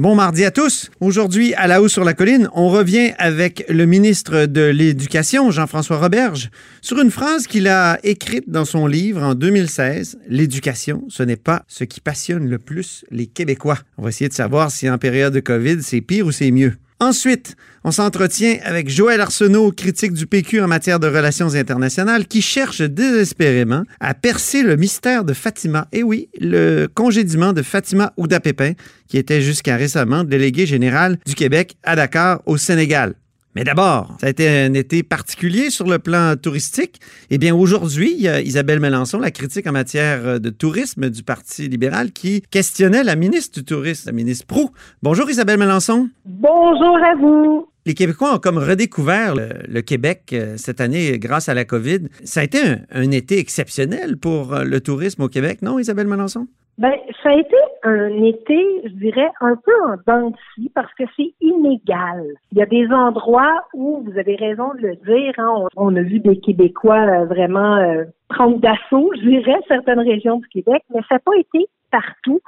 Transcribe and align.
Bon 0.00 0.14
mardi 0.14 0.46
à 0.46 0.50
tous. 0.50 0.90
Aujourd'hui, 1.00 1.52
à 1.56 1.66
la 1.66 1.82
hausse 1.82 1.92
sur 1.92 2.04
la 2.04 2.14
colline, 2.14 2.48
on 2.54 2.70
revient 2.70 3.12
avec 3.18 3.66
le 3.68 3.84
ministre 3.84 4.46
de 4.46 4.62
l'Éducation, 4.62 5.50
Jean-François 5.50 5.98
Roberge, 5.98 6.48
sur 6.80 6.98
une 7.00 7.10
phrase 7.10 7.46
qu'il 7.46 7.68
a 7.68 7.98
écrite 8.02 8.48
dans 8.48 8.64
son 8.64 8.86
livre 8.86 9.22
en 9.22 9.34
2016. 9.34 10.18
L'éducation, 10.26 11.04
ce 11.10 11.22
n'est 11.22 11.36
pas 11.36 11.64
ce 11.68 11.84
qui 11.84 12.00
passionne 12.00 12.48
le 12.48 12.58
plus 12.58 13.04
les 13.10 13.26
Québécois. 13.26 13.76
On 13.98 14.02
va 14.02 14.08
essayer 14.08 14.30
de 14.30 14.34
savoir 14.34 14.70
si 14.70 14.88
en 14.88 14.96
période 14.96 15.34
de 15.34 15.40
COVID, 15.40 15.82
c'est 15.82 16.00
pire 16.00 16.24
ou 16.24 16.32
c'est 16.32 16.50
mieux. 16.50 16.72
Ensuite, 17.02 17.56
on 17.82 17.92
s'entretient 17.92 18.58
avec 18.62 18.90
Joël 18.90 19.22
Arsenault, 19.22 19.72
critique 19.72 20.12
du 20.12 20.26
PQ 20.26 20.60
en 20.60 20.68
matière 20.68 21.00
de 21.00 21.06
relations 21.06 21.54
internationales, 21.54 22.26
qui 22.26 22.42
cherche 22.42 22.82
désespérément 22.82 23.84
à 24.00 24.12
percer 24.12 24.62
le 24.62 24.76
mystère 24.76 25.24
de 25.24 25.32
Fatima. 25.32 25.88
Et 25.92 26.02
oui, 26.02 26.28
le 26.38 26.88
congédiement 26.88 27.54
de 27.54 27.62
Fatima 27.62 28.12
Ouda-Pépin, 28.18 28.72
qui 29.08 29.16
était 29.16 29.40
jusqu'à 29.40 29.76
récemment 29.76 30.24
délégué 30.24 30.66
général 30.66 31.18
du 31.24 31.34
Québec 31.34 31.78
à 31.84 31.96
Dakar, 31.96 32.42
au 32.44 32.58
Sénégal. 32.58 33.14
Mais 33.56 33.64
d'abord, 33.64 34.16
ça 34.20 34.28
a 34.28 34.30
été 34.30 34.48
un 34.48 34.74
été 34.74 35.02
particulier 35.02 35.70
sur 35.70 35.86
le 35.86 35.98
plan 35.98 36.36
touristique. 36.36 37.00
Eh 37.30 37.38
bien, 37.38 37.54
aujourd'hui, 37.54 38.12
il 38.16 38.22
y 38.22 38.28
a 38.28 38.40
Isabelle 38.40 38.78
Melançon, 38.78 39.18
la 39.18 39.32
critique 39.32 39.66
en 39.66 39.72
matière 39.72 40.38
de 40.38 40.50
tourisme 40.50 41.10
du 41.10 41.24
Parti 41.24 41.68
libéral, 41.68 42.12
qui 42.12 42.42
questionnait 42.50 43.02
la 43.02 43.16
ministre 43.16 43.58
du 43.58 43.64
Tourisme, 43.64 44.10
la 44.10 44.12
ministre 44.12 44.46
Prou. 44.46 44.70
Bonjour 45.02 45.28
Isabelle 45.28 45.58
Melançon. 45.58 46.08
Bonjour 46.24 46.96
à 47.04 47.16
vous. 47.16 47.66
Les 47.86 47.94
Québécois 47.94 48.34
ont 48.34 48.38
comme 48.38 48.58
redécouvert 48.58 49.34
le, 49.34 49.80
Québec 49.80 50.30
euh, 50.32 50.56
cette 50.56 50.80
année 50.80 51.18
grâce 51.18 51.48
à 51.48 51.54
la 51.54 51.64
COVID. 51.64 52.08
Ça 52.24 52.40
a 52.40 52.44
été 52.44 52.62
un, 52.62 52.78
un 52.92 53.10
été 53.10 53.38
exceptionnel 53.38 54.16
pour 54.16 54.54
euh, 54.54 54.64
le 54.64 54.80
tourisme 54.80 55.22
au 55.22 55.28
Québec, 55.28 55.62
non, 55.62 55.78
Isabelle 55.78 56.06
Melançon? 56.06 56.46
Ben, 56.80 56.94
ça 57.22 57.28
a 57.28 57.34
été 57.34 57.56
un 57.82 58.22
été, 58.22 58.58
je 58.84 58.94
dirais, 58.94 59.30
un 59.42 59.54
peu 59.54 59.72
en 59.84 59.96
dents 60.06 60.32
parce 60.74 60.92
que 60.94 61.04
c'est 61.14 61.34
inégal. 61.42 62.24
Il 62.52 62.58
y 62.58 62.62
a 62.62 62.66
des 62.66 62.86
endroits 62.86 63.66
où, 63.74 64.02
vous 64.02 64.18
avez 64.18 64.34
raison 64.36 64.72
de 64.72 64.86
le 64.86 64.96
dire, 64.96 65.34
hein, 65.36 65.66
on, 65.76 65.94
a 65.94 66.00
vu 66.00 66.20
des 66.20 66.40
Québécois 66.40 67.02
euh, 67.02 67.24
vraiment 67.26 67.76
euh, 67.76 68.04
prendre 68.30 68.58
d'assaut, 68.60 69.12
je 69.14 69.28
dirais, 69.28 69.60
certaines 69.68 70.00
régions 70.00 70.38
du 70.38 70.48
Québec, 70.48 70.82
mais 70.94 71.02
ça 71.06 71.16
n'a 71.16 71.18
pas 71.18 71.36
été 71.36 71.66
partout. 71.90 72.40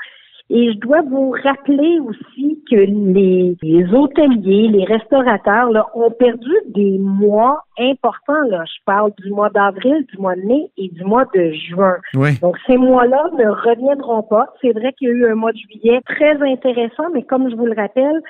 Et 0.55 0.71
je 0.71 0.79
dois 0.81 1.01
vous 1.01 1.31
rappeler 1.31 1.99
aussi 2.01 2.63
que 2.71 2.77
les, 2.77 3.95
hôteliers, 3.95 4.69
les 4.69 4.85
restaurateurs 4.85 5.71
là, 5.71 5.87
ont 5.95 6.11
perdu 6.11 6.53
des 6.67 6.99
mois 6.99 7.65
importants. 7.79 8.43
Là. 8.51 8.63
Je 8.67 8.85
parle 8.85 9.13
du 9.23 9.31
mois 9.31 9.49
d'avril, 9.49 10.05
du 10.13 10.19
mois 10.19 10.37
de 10.37 10.43
mai 10.43 10.71
et 10.77 10.91
du 10.91 11.05
mois 11.05 11.25
de 11.35 11.53
juin. 11.53 11.97
Donc 12.43 12.59
ces 12.67 12.77
mois-là 12.77 13.31
ne 13.39 13.49
reviendront 13.49 14.25
pas. 14.25 14.49
C'est 14.61 14.73
vrai 14.73 14.93
qu'il 14.93 15.09
y 15.09 15.11
a 15.11 15.15
eu 15.15 15.27
un 15.33 15.37
mois 15.37 15.53
de 15.53 15.57
juillet 15.57 16.03
très 16.05 16.37
intéressant, 16.43 17.05
mais 17.15 17.23
comme 17.23 17.49
je 17.49 17.57
vous 17.57 17.65
le 17.65 17.75
rappelle, 17.75 18.21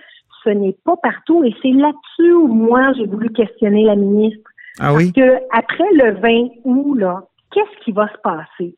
ce 0.45 0.51
n'est 0.51 0.77
pas 0.85 0.97
partout. 1.03 1.43
Et 1.43 1.53
c'est 1.61 1.73
là-dessus 1.73 2.33
où 2.35 2.47
moi 2.47 2.93
j'ai 2.97 3.07
voulu 3.07 3.31
questionner 3.31 3.83
la 3.83 3.97
ministre. 3.97 4.49
Ah 4.79 4.95
oui? 4.95 5.11
Parce 5.13 5.27
que 5.27 5.43
après 5.51 5.93
le 5.95 6.21
20 6.21 6.51
août, 6.63 6.95
là, 6.95 7.25
qu'est-ce 7.51 7.85
qui 7.85 7.91
va 7.91 8.07
se 8.07 8.19
passer? 8.23 8.77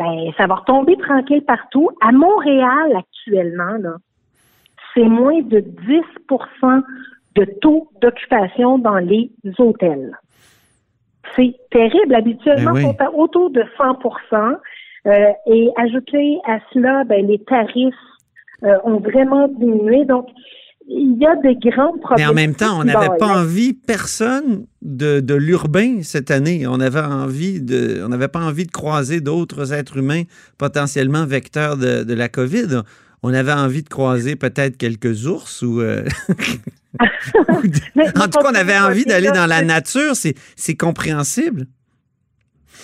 Ben 0.00 0.32
ça 0.38 0.46
va 0.46 0.54
retomber 0.54 0.96
tranquille 0.96 1.42
partout. 1.42 1.90
À 2.00 2.10
Montréal, 2.10 2.96
actuellement, 2.96 3.76
là, 3.80 3.96
c'est 4.94 5.04
moins 5.04 5.42
de 5.42 5.60
10% 5.60 6.82
de 7.36 7.44
taux 7.60 7.88
d'occupation 8.00 8.78
dans 8.78 8.96
les 8.96 9.30
hôtels. 9.58 10.18
C'est 11.36 11.54
terrible. 11.70 12.14
Habituellement, 12.14 12.72
ben 12.72 12.94
on 13.14 13.20
autour 13.20 13.50
de 13.50 13.62
100% 13.78 14.56
euh, 15.06 15.32
Et 15.46 15.70
ajouter 15.76 16.38
à 16.46 16.58
cela, 16.72 17.04
ben, 17.04 17.26
les 17.26 17.38
tarifs 17.38 17.94
euh, 18.64 18.78
ont 18.84 19.00
vraiment 19.00 19.48
diminué. 19.48 20.04
Donc, 20.06 20.28
il 20.86 21.18
y 21.18 21.26
a 21.26 21.36
des 21.36 21.54
grands 21.56 21.96
problèmes. 21.98 22.18
Mais 22.18 22.26
en 22.26 22.34
même 22.34 22.54
temps, 22.54 22.80
on 22.80 22.84
n'avait 22.84 23.16
pas 23.18 23.40
envie, 23.40 23.72
personne, 23.74 24.66
de, 24.82 25.20
de 25.20 25.34
l'urbain 25.34 26.02
cette 26.02 26.30
année. 26.30 26.66
On 26.66 26.80
avait 26.80 27.00
envie 27.00 27.60
de, 27.60 28.02
on 28.04 28.08
n'avait 28.08 28.28
pas 28.28 28.40
envie 28.40 28.64
de 28.64 28.70
croiser 28.70 29.20
d'autres 29.20 29.72
êtres 29.72 29.98
humains 29.98 30.22
potentiellement 30.58 31.26
vecteurs 31.26 31.76
de, 31.76 32.02
de, 32.02 32.14
la 32.14 32.28
COVID. 32.28 32.82
On 33.22 33.32
avait 33.34 33.52
envie 33.52 33.82
de 33.82 33.88
croiser 33.88 34.36
peut-être 34.36 34.76
quelques 34.78 35.26
ours 35.26 35.62
ou. 35.62 35.80
Euh, 35.80 36.04
en 36.98 38.28
tout 38.28 38.40
cas, 38.40 38.50
on 38.50 38.54
avait 38.54 38.78
envie 38.78 39.04
d'aller 39.04 39.30
dans 39.30 39.46
la 39.46 39.62
nature. 39.62 40.14
C'est 40.14 40.76
compréhensible. 40.76 41.66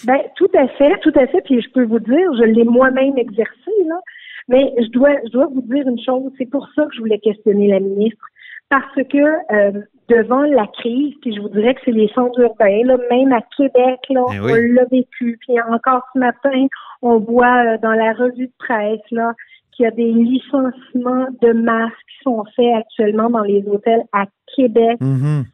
Ben, 0.04 0.18
tout 0.36 0.50
à 0.54 0.68
fait, 0.68 0.92
tout 1.02 1.12
à 1.18 1.26
fait. 1.26 1.40
Puis 1.44 1.60
je 1.62 1.70
peux 1.72 1.84
vous 1.84 1.98
dire, 1.98 2.30
je 2.38 2.44
l'ai 2.44 2.64
moi-même 2.64 3.16
exercé, 3.16 3.70
là. 3.88 3.98
Mais 4.48 4.72
je 4.78 4.88
dois, 4.90 5.16
je 5.24 5.30
dois 5.30 5.46
vous 5.46 5.62
dire 5.62 5.88
une 5.88 6.00
chose, 6.00 6.30
c'est 6.38 6.50
pour 6.50 6.68
ça 6.74 6.84
que 6.84 6.94
je 6.94 7.00
voulais 7.00 7.18
questionner 7.18 7.68
la 7.68 7.80
ministre, 7.80 8.24
parce 8.68 8.94
que 8.94 9.52
euh, 9.52 9.82
devant 10.08 10.42
la 10.42 10.66
crise, 10.66 11.14
puis 11.20 11.34
je 11.34 11.40
vous 11.40 11.48
dirais 11.48 11.74
que 11.74 11.80
c'est 11.84 11.92
les 11.92 12.08
centres 12.14 12.40
urbains, 12.40 12.84
là, 12.84 12.96
même 13.10 13.32
à 13.32 13.40
Québec, 13.56 14.00
là, 14.10 14.24
eh 14.32 14.40
on 14.40 14.46
l'a 14.46 14.84
vécu. 14.90 15.38
Puis 15.40 15.60
encore 15.60 16.02
ce 16.12 16.18
matin, 16.18 16.66
on 17.02 17.18
voit 17.18 17.64
euh, 17.64 17.78
dans 17.82 17.92
la 17.92 18.12
revue 18.12 18.46
de 18.46 18.52
presse 18.58 19.00
là 19.10 19.34
qu'il 19.72 19.84
y 19.84 19.86
a 19.86 19.90
des 19.90 20.12
licenciements 20.12 21.26
de 21.42 21.52
masques 21.52 21.94
qui 22.08 22.24
sont 22.24 22.44
faits 22.56 22.74
actuellement 22.76 23.30
dans 23.30 23.42
les 23.42 23.62
hôtels 23.68 24.04
à 24.12 24.24
Québec. 24.54 24.98
Mm-hmm. 25.00 25.44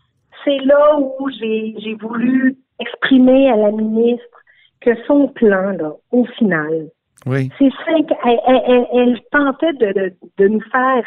C'est 0.45 0.59
là 0.65 0.99
où 0.99 1.29
j'ai, 1.31 1.75
j'ai 1.79 1.95
voulu 1.95 2.57
exprimer 2.79 3.51
à 3.51 3.57
la 3.57 3.73
ministre 3.73 4.43
que 4.81 4.91
son 5.07 5.29
plan, 5.29 5.71
là, 5.71 5.93
au 6.11 6.25
final, 6.39 6.89
oui. 7.27 7.51
C'est 7.59 7.71
cinq. 7.87 8.11
Elle, 8.25 9.21
tentait 9.31 9.73
de, 9.75 10.13
de, 10.39 10.49
nous 10.49 10.61
faire, 10.71 11.05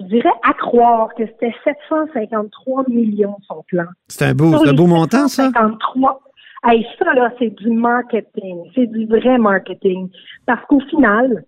je 0.00 0.06
dirais, 0.06 0.32
accroire 0.42 1.14
que 1.14 1.26
c'était 1.26 1.54
753 1.64 2.84
millions 2.88 3.36
son 3.46 3.62
plan. 3.68 3.86
C'est 4.08 4.26
un 4.26 4.34
beau, 4.34 4.54
un 4.54 4.72
beau 4.72 4.86
montant, 4.86 5.28
ça? 5.28 5.50
53. 5.52 6.20
Hey, 6.64 6.86
ça, 6.98 7.14
là, 7.14 7.32
c'est 7.38 7.50
du 7.50 7.70
marketing. 7.70 8.64
C'est 8.74 8.86
du 8.86 9.06
vrai 9.06 9.38
marketing. 9.38 10.10
Parce 10.46 10.64
qu'au 10.66 10.80
final, 10.80 11.44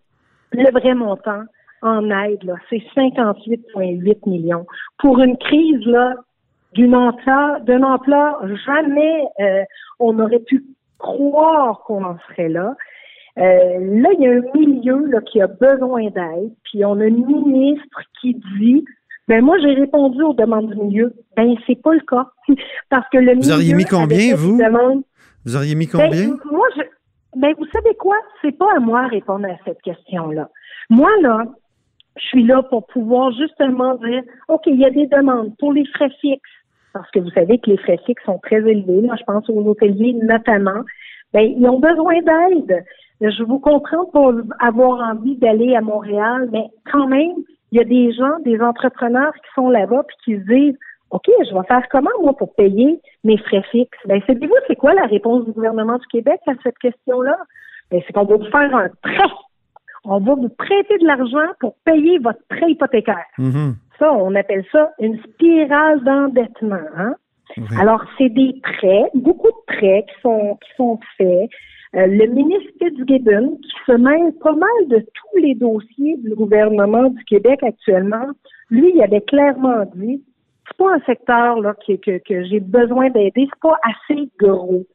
le 0.53 0.71
vrai 0.71 0.95
montant 0.95 1.43
en 1.83 2.11
aide, 2.11 2.43
là, 2.45 2.55
c'est 2.69 2.83
58,8 2.97 4.29
millions. 4.29 4.67
Pour 4.99 5.19
une 5.21 5.37
crise, 5.37 5.85
là, 5.87 6.15
d'une 6.75 6.95
ampleur, 6.95 7.61
d'une 7.63 7.85
ampleur, 7.85 8.41
jamais 8.65 9.25
euh, 9.41 9.65
on 9.99 10.19
aurait 10.21 10.41
pu 10.41 10.65
croire 10.99 11.81
qu'on 11.87 12.05
en 12.05 12.17
serait 12.29 12.49
là. 12.49 12.77
Euh, 13.41 14.01
là, 14.03 14.11
il 14.19 14.21
y 14.21 14.27
a 14.27 14.33
un 14.33 14.59
milieu 14.59 15.07
là, 15.07 15.21
qui 15.23 15.41
a 15.41 15.47
besoin 15.47 16.11
d'aide, 16.11 16.53
puis 16.65 16.85
on 16.85 17.01
a 17.01 17.07
une 17.07 17.25
ministre 17.25 18.03
qui 18.21 18.35
dit 18.59 18.85
ben 19.31 19.45
moi 19.45 19.57
j'ai 19.61 19.75
répondu 19.75 20.21
aux 20.23 20.35
demandes 20.35 20.71
du 20.71 20.77
milieu. 20.77 21.15
Ben 21.37 21.55
c'est 21.65 21.81
pas 21.81 21.95
le 21.95 22.01
cas. 22.01 22.27
Parce 22.91 23.09
que 23.11 23.19
le 23.19 23.37
Vous 23.37 23.53
auriez 23.53 23.75
mis 23.75 23.85
combien, 23.85 24.35
vous? 24.35 24.59
Vous 25.45 25.57
auriez 25.57 25.77
mis 25.77 25.87
ben, 25.87 26.03
combien? 26.03 26.27
moi, 26.51 26.67
je, 26.77 26.83
ben 27.37 27.55
vous 27.57 27.67
savez 27.73 27.95
quoi? 27.95 28.17
C'est 28.43 28.59
pas 28.59 28.67
à 28.77 28.81
moi 28.81 29.05
de 29.05 29.11
répondre 29.11 29.47
à 29.47 29.57
cette 29.65 29.81
question-là. 29.83 30.49
Moi, 30.91 31.09
là, 31.23 31.45
je 32.17 32.27
suis 32.27 32.43
là 32.43 32.65
pour 32.65 32.89
pouvoir 32.89 33.31
justement 33.33 33.95
dire 33.99 34.25
OK, 34.49 34.63
il 34.67 34.81
y 34.81 34.85
a 34.85 34.91
des 34.91 35.07
demandes 35.07 35.57
pour 35.59 35.73
les 35.73 35.87
frais 35.95 36.11
fixes. 36.21 36.51
Parce 36.93 37.09
que 37.13 37.21
vous 37.21 37.31
savez 37.31 37.59
que 37.59 37.71
les 37.71 37.77
frais 37.77 38.01
fixes 38.05 38.25
sont 38.25 38.41
très 38.43 38.59
élevés. 38.59 39.03
Là, 39.03 39.15
je 39.17 39.23
pense 39.23 39.49
aux 39.49 39.65
hôteliers 39.65 40.13
notamment. 40.15 40.83
Ben, 41.33 41.43
ils 41.43 41.69
ont 41.69 41.79
besoin 41.79 42.21
d'aide. 42.21 42.85
Je 43.21 43.43
vous 43.43 43.59
comprends 43.59 44.07
pour 44.07 44.33
avoir 44.61 45.01
envie 45.11 45.37
d'aller 45.37 45.75
à 45.75 45.81
Montréal, 45.81 46.49
mais 46.53 46.69
quand 46.91 47.07
même, 47.07 47.35
il 47.73 47.79
y 47.79 47.81
a 47.81 47.85
des 47.85 48.13
gens, 48.13 48.39
des 48.45 48.61
entrepreneurs 48.61 49.33
qui 49.35 49.55
sont 49.55 49.69
là-bas 49.69 50.05
puis 50.09 50.17
qui 50.25 50.41
se 50.41 50.47
disent 50.47 50.79
OK, 51.11 51.27
je 51.29 51.55
vais 51.55 51.67
faire 51.67 51.83
comment, 51.91 52.11
moi, 52.23 52.37
pour 52.37 52.55
payer 52.55 53.01
mes 53.25 53.37
frais 53.37 53.63
fixes? 53.71 53.99
Ben, 54.07 54.21
savez-vous, 54.27 54.55
c'est 54.69 54.77
quoi 54.77 54.95
la 54.95 55.07
réponse 55.07 55.45
du 55.45 55.53
gouvernement 55.53 55.99
du 55.99 56.07
Québec 56.07 56.41
à 56.47 56.53
cette 56.63 56.79
question-là? 56.79 57.37
Ben, 57.91 58.01
c'est 58.07 58.13
qu'on 58.13 58.25
va 58.25 58.37
vous 58.37 58.51
faire 58.51 58.75
un 58.75 58.89
prêt. 59.03 59.31
On 60.05 60.21
va 60.21 60.35
vous 60.35 60.49
prêter 60.49 60.99
de 60.99 61.07
l'argent 61.07 61.53
pour 61.59 61.75
payer 61.85 62.19
votre 62.19 62.41
prêt 62.49 62.71
hypothécaire. 62.71 63.27
Mm-hmm. 63.39 63.75
Ça, 63.99 64.13
on 64.13 64.35
appelle 64.35 64.65
ça 64.73 64.93
une 64.99 65.21
spirale 65.25 66.03
d'endettement. 66.05 66.79
Hein? 66.97 67.15
Alors, 67.79 68.03
c'est 68.17 68.31
des 68.31 68.55
prêts, 68.63 69.11
beaucoup 69.15 69.49
de 69.49 69.77
prêts 69.77 70.07
qui 70.09 70.21
sont, 70.23 70.57
qui 70.63 70.71
sont 70.77 70.99
faits 71.19 71.51
euh, 71.97 72.07
le 72.07 72.27
ministre 72.27 72.71
Fitzgibbon, 72.79 73.57
qui 73.57 73.71
se 73.87 73.93
mêle 73.93 74.33
pas 74.41 74.55
mal 74.55 74.89
de 74.89 74.99
tous 74.99 75.39
les 75.39 75.55
dossiers 75.55 76.17
du 76.19 76.35
gouvernement 76.35 77.11
du 77.11 77.25
Québec 77.25 77.61
actuellement, 77.63 78.27
lui, 78.71 78.93
il 78.95 79.03
avait 79.03 79.23
clairement 79.23 79.85
dit 79.95 80.23
c'est 80.69 80.77
pas 80.77 80.95
un 80.95 81.01
secteur 81.01 81.61
là, 81.61 81.75
que, 81.87 81.95
que, 81.95 82.19
que 82.19 82.45
j'ai 82.45 82.61
besoin 82.61 83.11
d'aider, 83.11 83.49
c'est 83.53 83.61
pas 83.61 83.79
assez 83.83 84.31
gros. 84.39 84.87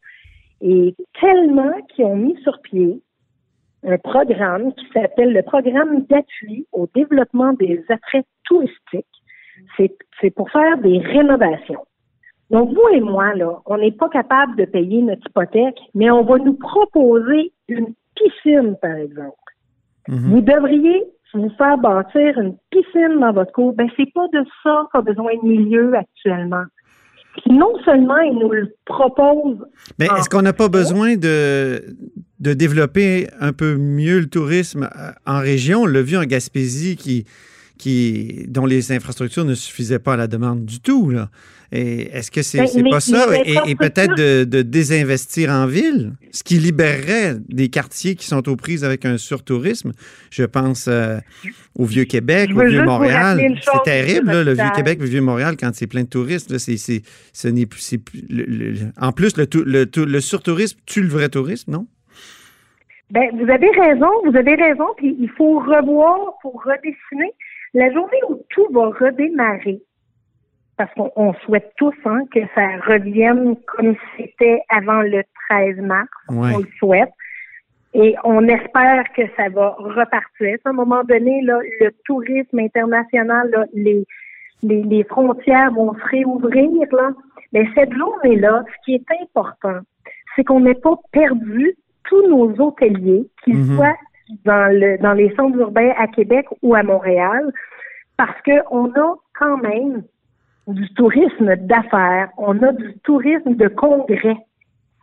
Et 0.61 0.95
tellement 1.19 1.73
qu'ils 1.89 2.05
ont 2.05 2.15
mis 2.15 2.37
sur 2.43 2.61
pied 2.61 3.01
un 3.85 3.97
programme 3.97 4.73
qui 4.73 4.85
s'appelle 4.93 5.33
le 5.33 5.43
programme 5.43 6.03
d'appui 6.05 6.65
au 6.71 6.87
développement 6.95 7.53
des 7.53 7.83
attraits 7.89 8.25
touristiques. 8.45 9.05
C'est 9.77 10.31
pour 10.31 10.49
faire 10.49 10.77
des 10.79 10.99
rénovations. 10.99 11.85
Donc, 12.51 12.69
vous 12.69 12.87
et 12.93 13.01
moi, 13.01 13.33
là, 13.33 13.59
on 13.65 13.77
n'est 13.77 13.91
pas 13.91 14.09
capable 14.09 14.55
de 14.55 14.65
payer 14.65 15.01
notre 15.01 15.27
hypothèque, 15.27 15.79
mais 15.93 16.11
on 16.11 16.23
va 16.23 16.37
nous 16.37 16.53
proposer 16.53 17.51
une 17.67 17.93
piscine, 18.15 18.75
par 18.81 18.95
exemple. 18.95 19.35
Mhm. 20.07 20.29
Vous 20.29 20.41
devriez 20.41 21.03
vous 21.35 21.51
faire 21.57 21.77
bâtir 21.77 22.37
une 22.39 22.55
piscine 22.71 23.19
dans 23.19 23.33
votre 23.33 23.51
cour. 23.51 23.73
Ben, 23.73 23.87
c'est 23.97 24.11
pas 24.13 24.27
de 24.33 24.45
ça 24.63 24.87
qu'a 24.93 25.01
besoin 25.01 25.31
de 25.43 25.47
milieu 25.47 25.93
actuellement. 25.95 26.63
non 27.47 27.73
seulement 27.83 28.17
ils 28.19 28.37
nous 28.39 28.49
le 28.49 28.73
proposent. 28.85 29.65
Mais 29.99 30.05
est-ce 30.05 30.29
qu'on 30.29 30.41
n'a 30.41 30.53
pas 30.53 30.69
besoin 30.69 31.17
de, 31.17 31.83
de 32.39 32.53
développer 32.53 33.27
un 33.41 33.51
peu 33.51 33.75
mieux 33.75 34.19
le 34.19 34.29
tourisme 34.29 34.83
euh, 34.95 35.11
en 35.25 35.39
région? 35.39 35.81
On 35.81 35.85
l'a 35.85 36.01
vu 36.01 36.15
en 36.15 36.23
Gaspésie 36.23 36.95
qui, 36.95 37.25
qui, 37.77 38.45
dont 38.47 38.65
les 38.65 38.91
infrastructures 38.91 39.45
ne 39.45 39.53
suffisaient 39.53 39.99
pas 39.99 40.13
à 40.13 40.17
la 40.17 40.27
demande 40.27 40.65
du 40.65 40.79
tout. 40.79 41.09
Là. 41.09 41.29
est-ce 41.71 42.31
que 42.31 42.41
c'est 42.41 42.59
n'est 42.59 42.83
ben, 42.83 42.89
pas 42.89 42.99
ça? 42.99 43.27
Et, 43.45 43.75
peut-être 43.75 44.15
de, 44.15 44.61
désinvestir 44.61 45.49
en 45.49 45.65
ville, 45.65 46.13
ce 46.31 46.43
qui 46.43 46.57
libérerait 46.57 47.35
des 47.49 47.69
quartiers 47.69 48.15
qui 48.15 48.27
sont 48.27 48.47
aux 48.47 48.55
prises 48.55 48.83
avec 48.83 49.05
un 49.05 49.17
surtourisme. 49.17 49.91
Je 50.31 50.43
pense 50.43 50.87
euh, 50.87 51.17
au 51.75 51.85
Vieux-Québec, 51.85 52.51
au 52.55 52.65
Vieux-Montréal. 52.65 53.59
C'est 53.61 53.83
terrible, 53.83 54.41
le 54.41 54.53
Vieux-Québec, 54.53 54.99
le 54.99 55.07
Vieux-Montréal, 55.07 55.55
quand 55.59 55.71
c'est 55.73 55.87
plein 55.87 56.03
de 56.03 56.09
touristes. 56.09 56.57
c'est, 56.57 56.77
ce 56.77 57.47
n'est 57.47 57.65
plus, 57.65 57.97
en 58.99 59.11
plus, 59.11 59.37
le, 59.37 59.47
le, 59.53 60.05
le 60.05 60.19
surtourisme 60.21 60.79
tue 60.85 61.01
le 61.01 61.09
vrai 61.09 61.29
tourisme, 61.29 61.71
non? 61.71 61.87
Ben, 63.11 63.29
vous 63.33 63.49
avez 63.51 63.69
raison, 63.69 64.09
vous 64.25 64.35
avez 64.35 64.55
raison, 64.55 64.87
puis 64.97 65.15
il 65.19 65.29
faut 65.29 65.59
revoir, 65.59 66.37
pour 66.41 66.63
redessiner. 66.63 67.33
La 67.75 67.91
journée 67.91 68.21
où 68.29 68.41
tout 68.49 68.67
va 68.71 68.85
redémarrer, 68.87 69.81
parce 70.77 70.89
qu'on 70.93 71.33
souhaite 71.45 71.73
tous 71.75 71.93
hein, 72.05 72.21
que 72.33 72.39
ça 72.55 72.65
revienne 72.87 73.57
comme 73.67 73.95
c'était 74.15 74.61
avant 74.69 75.01
le 75.01 75.23
13 75.49 75.77
mars, 75.81 76.07
on 76.29 76.57
le 76.57 76.67
souhaite, 76.79 77.11
et 77.93 78.15
on 78.23 78.47
espère 78.47 79.03
que 79.13 79.23
ça 79.35 79.49
va 79.49 79.75
repartir. 79.77 80.57
À 80.63 80.69
un 80.69 80.73
moment 80.73 81.03
donné, 81.03 81.41
là, 81.41 81.59
le 81.81 81.91
tourisme 82.05 82.59
international, 82.59 83.49
là, 83.51 83.65
les, 83.73 84.05
les, 84.63 84.81
les, 84.83 85.03
frontières 85.03 85.73
vont 85.73 85.93
se 85.95 86.03
réouvrir. 86.11 86.87
Là. 86.93 87.11
Mais 87.51 87.67
cette 87.75 87.93
journée-là, 87.93 88.63
ce 88.67 88.85
qui 88.85 88.95
est 88.95 89.21
important, 89.21 89.79
c'est 90.35 90.45
qu'on 90.45 90.61
n'ait 90.61 90.75
pas 90.75 90.95
perdu 91.11 91.75
tous 92.05 92.25
nos 92.29 92.53
hôteliers, 92.61 93.27
qu'ils 93.43 93.57
mhm. 93.57 93.75
soient 93.75 93.97
dans, 94.45 94.71
le, 94.71 94.97
dans 94.97 95.13
les 95.13 95.33
centres 95.35 95.57
urbains 95.57 95.93
à 95.97 96.07
Québec 96.07 96.47
ou 96.61 96.75
à 96.75 96.83
Montréal, 96.83 97.51
parce 98.17 98.37
qu'on 98.43 98.91
a 98.91 99.15
quand 99.37 99.57
même 99.57 100.03
du 100.67 100.87
tourisme 100.93 101.55
d'affaires, 101.57 102.29
on 102.37 102.61
a 102.63 102.71
du 102.71 102.97
tourisme 103.03 103.55
de 103.55 103.67
congrès. 103.67 104.37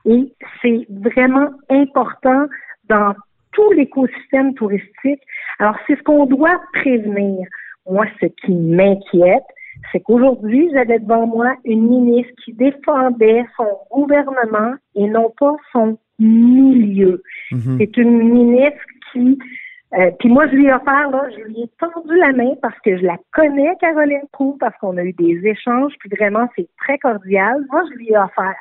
Et 0.04 0.32
c'est 0.60 0.86
vraiment 0.90 1.50
important 1.70 2.46
dans 2.88 3.14
tout 3.52 3.70
l'écosystème 3.72 4.54
touristique. 4.54 5.20
Alors, 5.58 5.76
c'est 5.86 5.96
ce 5.96 6.02
qu'on 6.02 6.26
doit 6.26 6.60
prévenir. 6.72 7.46
Moi, 7.88 8.06
ce 8.20 8.26
qui 8.26 8.54
m'inquiète, 8.54 9.44
c'est 9.90 10.00
qu'aujourd'hui, 10.00 10.70
j'avais 10.72 10.98
devant 10.98 11.26
moi 11.26 11.54
une 11.64 11.88
ministre 11.88 12.32
qui 12.44 12.52
défendait 12.52 13.44
son 13.56 13.68
gouvernement 13.90 14.75
et 14.94 15.06
non 15.06 15.32
pas 15.38 15.56
son 15.72 15.98
milieu. 16.18 17.22
Mhm. 17.50 17.78
C'est 17.78 17.96
une 17.96 18.18
ministre 18.18 18.80
euh, 19.14 20.11
puis 20.19 20.31
moi, 20.31 20.47
je 20.49 20.55
lui 20.55 20.67
ai 20.67 20.73
offert, 20.73 21.11
là, 21.11 21.29
je 21.37 21.43
lui 21.44 21.62
ai 21.62 21.70
tendu 21.79 22.17
la 22.17 22.32
main 22.32 22.55
parce 22.62 22.79
que 22.81 22.97
je 22.97 23.03
la 23.03 23.19
connais, 23.32 23.76
Caroline 23.81 24.26
Proux, 24.32 24.56
parce 24.59 24.76
qu'on 24.79 24.97
a 24.97 25.05
eu 25.05 25.12
des 25.12 25.41
échanges, 25.44 25.93
puis 25.99 26.09
vraiment, 26.19 26.49
c'est 26.56 26.69
très 26.79 26.99
cordial. 26.99 27.62
Moi, 27.70 27.82
je 27.91 27.99
lui 27.99 28.09
ai 28.09 28.17
offert. 28.17 28.56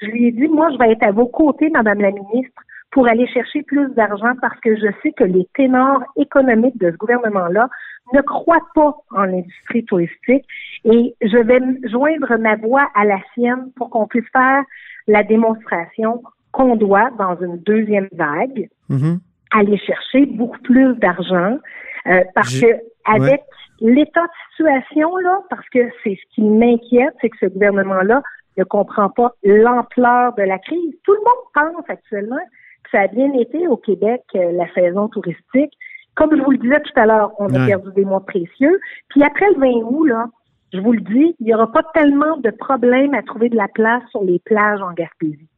Je 0.00 0.06
lui 0.06 0.28
ai 0.28 0.32
dit, 0.32 0.46
moi, 0.46 0.70
je 0.72 0.78
vais 0.78 0.92
être 0.92 1.02
à 1.02 1.10
vos 1.10 1.26
côtés, 1.26 1.70
Madame 1.70 2.00
la 2.00 2.12
ministre, 2.12 2.62
pour 2.92 3.08
aller 3.08 3.26
chercher 3.28 3.62
plus 3.62 3.88
d'argent 3.94 4.32
parce 4.40 4.58
que 4.60 4.76
je 4.76 4.86
sais 5.02 5.12
que 5.12 5.24
les 5.24 5.46
ténors 5.54 6.02
économiques 6.16 6.78
de 6.78 6.90
ce 6.90 6.96
gouvernement-là 6.96 7.68
ne 8.12 8.20
croient 8.20 8.66
pas 8.74 8.96
en 9.12 9.24
l'industrie 9.24 9.84
touristique 9.84 10.44
et 10.84 11.14
je 11.20 11.36
vais 11.38 11.60
joindre 11.88 12.36
ma 12.38 12.56
voix 12.56 12.88
à 12.96 13.04
la 13.04 13.18
sienne 13.34 13.70
pour 13.76 13.90
qu'on 13.90 14.08
puisse 14.08 14.28
faire 14.32 14.62
la 15.06 15.22
démonstration 15.22 16.22
qu'on 16.50 16.74
doit 16.74 17.10
dans 17.16 17.36
une 17.40 17.58
deuxième 17.58 18.08
vague. 18.12 18.68
Mm-hmm 18.90 19.18
aller 19.50 19.78
chercher 19.78 20.26
beaucoup 20.26 20.60
plus 20.60 20.94
d'argent 20.96 21.58
euh, 22.06 22.24
parce 22.34 22.58
que 22.58 22.66
avec 23.04 23.42
l'état 23.80 24.22
de 24.22 24.32
situation 24.50 25.16
là, 25.18 25.40
parce 25.48 25.68
que 25.70 25.80
c'est 26.02 26.16
ce 26.16 26.34
qui 26.34 26.42
m'inquiète, 26.42 27.14
c'est 27.20 27.30
que 27.30 27.36
ce 27.40 27.46
gouvernement-là 27.46 28.22
ne 28.56 28.64
comprend 28.64 29.08
pas 29.08 29.34
l'ampleur 29.42 30.34
de 30.34 30.42
la 30.42 30.58
crise. 30.58 30.94
Tout 31.04 31.12
le 31.12 31.18
monde 31.18 31.74
pense 31.74 31.84
actuellement 31.88 32.40
que 32.84 32.90
ça 32.90 33.02
a 33.02 33.06
bien 33.08 33.32
été 33.34 33.66
au 33.68 33.76
Québec 33.76 34.22
euh, 34.34 34.52
la 34.52 34.72
saison 34.72 35.08
touristique. 35.08 35.72
Comme 36.14 36.36
je 36.36 36.42
vous 36.42 36.50
le 36.50 36.58
disais 36.58 36.80
tout 36.80 37.00
à 37.00 37.06
l'heure, 37.06 37.32
on 37.38 37.52
a 37.54 37.66
perdu 37.66 37.90
des 37.94 38.04
mois 38.04 38.24
précieux. 38.24 38.80
Puis 39.08 39.22
après 39.22 39.46
le 39.54 39.60
20 39.60 39.66
août, 39.88 40.04
là, 40.06 40.26
je 40.72 40.80
vous 40.80 40.92
le 40.92 41.00
dis, 41.00 41.34
il 41.40 41.46
n'y 41.46 41.54
aura 41.54 41.70
pas 41.70 41.82
tellement 41.94 42.36
de 42.38 42.50
problèmes 42.50 43.14
à 43.14 43.22
trouver 43.22 43.48
de 43.48 43.56
la 43.56 43.68
place 43.68 44.02
sur 44.10 44.22
les 44.22 44.38
plages 44.40 44.80
en 44.82 44.92
Gaspésie. 44.92 45.48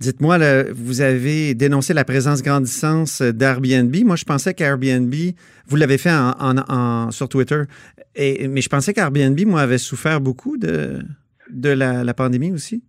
Dites-moi, 0.00 0.38
vous 0.72 1.02
avez 1.02 1.54
dénoncé 1.54 1.92
la 1.92 2.04
présence 2.04 2.42
grandissante 2.42 3.22
d'Airbnb. 3.22 3.94
Moi, 4.04 4.16
je 4.16 4.24
pensais 4.24 4.54
qu'Airbnb, 4.54 5.14
vous 5.66 5.76
l'avez 5.76 5.98
fait 5.98 6.10
sur 7.10 7.28
Twitter, 7.28 7.62
mais 8.16 8.60
je 8.60 8.68
pensais 8.68 8.94
qu'Airbnb, 8.94 9.38
moi, 9.46 9.60
avait 9.60 9.78
souffert 9.78 10.20
beaucoup 10.20 10.56
de, 10.56 11.02
la, 11.52 12.14
pandémie 12.14 12.52
aussi. 12.52 12.82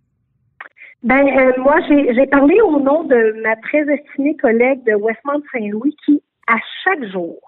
Ben, 1.02 1.26
euh, 1.26 1.52
moi, 1.58 1.78
j'ai 1.88 2.26
parlé 2.28 2.60
au 2.60 2.80
nom 2.80 3.04
de 3.04 3.42
ma 3.42 3.56
très 3.56 3.84
estimée 3.92 4.36
collègue 4.36 4.84
de 4.86 4.94
Westmont-Saint-Louis 4.94 5.96
qui, 6.06 6.22
à 6.46 6.56
chaque 6.84 7.04
jour, 7.10 7.40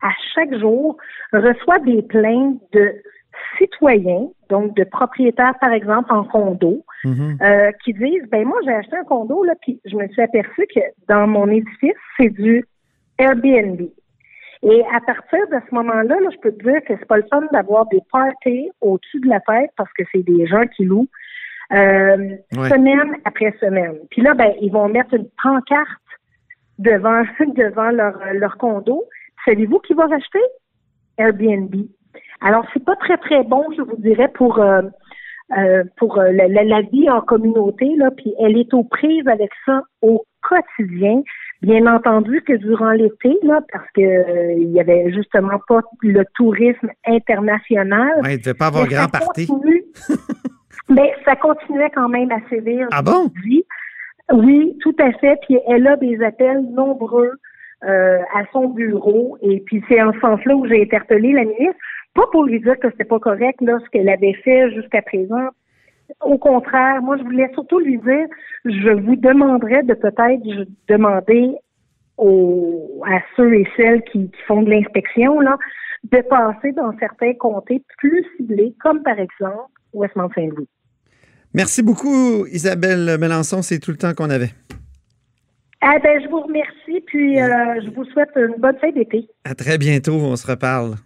à 0.00 0.10
chaque 0.34 0.54
jour, 0.58 0.96
reçoit 1.32 1.80
des 1.80 2.02
plaintes 2.02 2.60
de 2.72 2.94
citoyens, 3.58 4.28
donc 4.48 4.76
de 4.76 4.84
propriétaires, 4.84 5.54
par 5.60 5.72
exemple, 5.72 6.12
en 6.12 6.24
condo, 6.24 6.84
mhm. 7.04 7.38
euh, 7.42 7.70
qui 7.84 7.92
disent, 7.92 8.28
ben 8.30 8.46
moi, 8.46 8.58
j'ai 8.64 8.72
acheté 8.72 8.96
un 8.96 9.04
condo, 9.04 9.44
là, 9.44 9.54
puis 9.60 9.80
je 9.84 9.96
me 9.96 10.06
suis 10.08 10.22
aperçu 10.22 10.66
que 10.74 10.80
dans 11.08 11.26
mon 11.26 11.48
édifice, 11.48 11.96
c'est 12.16 12.30
du 12.30 12.64
Airbnb. 13.18 13.80
Et 14.62 14.84
à 14.92 15.00
partir 15.00 15.38
de 15.48 15.58
ce 15.68 15.74
moment-là, 15.74 16.16
je 16.30 16.36
peux 16.38 16.52
te 16.52 16.62
dire 16.62 16.80
que 16.86 16.94
c'est 16.98 17.06
pas 17.06 17.16
le 17.16 17.24
fun 17.30 17.42
d'avoir 17.52 17.86
des 17.86 18.02
parties 18.12 18.70
au-dessus 18.80 19.20
de 19.20 19.28
la 19.28 19.40
tête 19.40 19.70
parce 19.76 19.90
que 19.94 20.04
c'est 20.12 20.22
des 20.22 20.46
gens 20.46 20.66
qui 20.76 20.84
louent 20.84 21.08
euh, 21.72 22.36
semaine 22.52 23.16
après 23.24 23.54
semaine. 23.60 23.96
Puis 24.10 24.20
là, 24.20 24.34
ben, 24.34 24.52
ils 24.60 24.70
vont 24.70 24.88
mettre 24.88 25.14
une 25.14 25.28
pancarte 25.42 25.88
devant 26.78 27.22
devant 27.54 27.90
leur, 27.90 28.18
leur 28.34 28.58
condo. 28.58 29.04
Savez-vous 29.46 29.78
qui 29.78 29.94
va 29.94 30.06
racheter? 30.06 30.42
Airbnb. 31.16 31.74
Alors, 32.40 32.64
c'est 32.72 32.84
pas 32.84 32.96
très, 32.96 33.18
très 33.18 33.42
bon, 33.44 33.64
je 33.76 33.82
vous 33.82 33.96
dirais, 33.98 34.28
pour 34.34 34.58
euh, 34.58 34.82
euh, 35.58 35.84
pour 35.96 36.18
euh, 36.18 36.30
la, 36.32 36.80
vie 36.82 37.10
en 37.10 37.20
communauté, 37.20 37.88
là, 37.96 38.10
puis 38.16 38.32
elle 38.38 38.56
est 38.56 38.72
aux 38.72 38.84
prises 38.84 39.26
avec 39.26 39.50
ça 39.66 39.82
au 40.00 40.24
quotidien. 40.42 41.22
Bien 41.60 41.86
entendu 41.86 42.40
que 42.46 42.54
durant 42.54 42.92
l'été, 42.92 43.36
là, 43.42 43.60
parce 43.70 43.86
que 43.94 44.56
il 44.58 44.70
y 44.70 44.80
avait 44.80 45.12
justement 45.12 45.60
pas 45.68 45.80
le 46.02 46.24
tourisme 46.34 46.88
international. 47.06 48.12
Oui, 48.22 48.30
il 48.30 48.38
ne 48.38 48.38
devait 48.38 48.54
pas 48.54 48.68
avoir 48.68 48.86
grand 48.86 49.08
parti. 49.08 49.46
mais 50.88 51.12
ça 51.26 51.36
continuait 51.36 51.90
quand 51.94 52.08
même 52.08 52.30
à 52.30 52.40
sévir. 52.48 52.88
Ah 52.92 53.02
bon? 53.02 53.30
Oui, 54.32 54.78
tout 54.80 54.96
à 54.98 55.12
fait. 55.18 55.38
Puis 55.46 55.58
elle 55.68 55.86
a 55.86 55.96
des 55.96 56.22
appels 56.22 56.62
nombreux 56.70 57.32
à 57.82 58.44
son 58.52 58.68
bureau. 58.68 59.36
Et 59.42 59.60
puis 59.66 59.84
c'est 59.88 60.00
en 60.00 60.12
ce 60.14 60.20
sens-là 60.20 60.54
où 60.54 60.66
j'ai 60.66 60.82
interpellé 60.82 61.32
la 61.32 61.44
ministre. 61.44 61.76
Pas 62.14 62.26
pour 62.32 62.44
lui 62.44 62.60
dire 62.60 62.78
que 62.78 62.90
c'était 62.90 63.04
pas 63.04 63.18
correct 63.18 63.60
là, 63.60 63.78
ce 63.84 63.90
qu'elle 63.90 64.08
avait 64.08 64.34
fait 64.44 64.70
jusqu'à 64.74 65.02
présent. 65.02 65.48
Au 66.22 66.38
contraire, 66.38 67.00
moi, 67.02 67.16
je 67.18 67.22
voulais 67.22 67.48
surtout 67.54 67.78
lui 67.78 67.98
dire, 67.98 68.26
je 68.64 68.90
vous 68.90 69.16
demanderais 69.16 69.82
de 69.84 69.94
peut-être 69.94 70.42
demander 70.88 71.54
aux, 72.16 73.02
à 73.06 73.20
ceux 73.36 73.54
et 73.54 73.68
celles 73.76 74.02
qui, 74.04 74.30
font 74.46 74.62
de 74.62 74.70
l'inspection, 74.70 75.40
là, 75.40 75.56
de 76.10 76.20
passer 76.22 76.72
dans 76.72 76.96
certains 76.98 77.34
comtés 77.34 77.82
plus 77.98 78.24
ciblés, 78.36 78.74
comme 78.80 79.02
par 79.02 79.18
exemple 79.18 79.70
Westmont-Saint-Louis. 79.92 80.68
Merci 81.54 81.82
beaucoup, 81.82 82.46
Isabelle 82.46 83.16
Melançon. 83.18 83.62
C'est 83.62 83.78
tout 83.78 83.90
le 83.90 83.96
temps 83.96 84.14
qu'on 84.14 84.30
avait. 84.30 84.50
Ah 85.80 85.98
ben, 86.02 86.22
je 86.22 86.28
vous 86.28 86.42
remercie, 86.42 87.00
puis 87.06 87.40
euh, 87.40 87.80
je 87.82 87.90
vous 87.90 88.04
souhaite 88.04 88.28
une 88.36 88.60
bonne 88.60 88.76
fin 88.78 88.90
d'été. 88.90 89.26
À 89.44 89.54
très 89.54 89.78
bientôt, 89.78 90.12
on 90.12 90.36
se 90.36 90.46
reparle. 90.46 90.96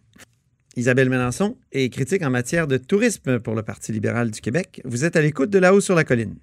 Isabelle 0.76 1.08
Mélenchon 1.08 1.56
est 1.72 1.88
critique 1.88 2.22
en 2.22 2.30
matière 2.30 2.66
de 2.66 2.76
tourisme 2.76 3.38
pour 3.38 3.54
le 3.54 3.62
Parti 3.62 3.92
libéral 3.92 4.30
du 4.30 4.40
Québec. 4.40 4.80
Vous 4.84 5.04
êtes 5.04 5.14
à 5.16 5.22
l'écoute 5.22 5.50
de 5.50 5.58
là-haut 5.58 5.80
sur 5.80 5.94
la 5.94 6.04
colline. 6.04 6.34